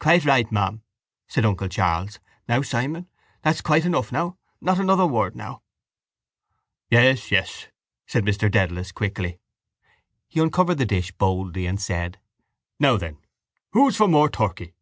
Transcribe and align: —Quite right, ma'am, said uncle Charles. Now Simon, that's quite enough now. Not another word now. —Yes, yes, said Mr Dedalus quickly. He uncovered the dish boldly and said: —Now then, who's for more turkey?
—Quite 0.00 0.26
right, 0.26 0.52
ma'am, 0.52 0.82
said 1.28 1.46
uncle 1.46 1.66
Charles. 1.66 2.20
Now 2.46 2.60
Simon, 2.60 3.08
that's 3.40 3.62
quite 3.62 3.86
enough 3.86 4.12
now. 4.12 4.36
Not 4.60 4.78
another 4.78 5.06
word 5.06 5.34
now. 5.34 5.62
—Yes, 6.90 7.30
yes, 7.30 7.68
said 8.06 8.22
Mr 8.26 8.50
Dedalus 8.50 8.92
quickly. 8.92 9.38
He 10.28 10.40
uncovered 10.40 10.76
the 10.76 10.84
dish 10.84 11.12
boldly 11.12 11.64
and 11.64 11.80
said: 11.80 12.18
—Now 12.78 12.98
then, 12.98 13.16
who's 13.70 13.96
for 13.96 14.08
more 14.08 14.28
turkey? 14.28 14.74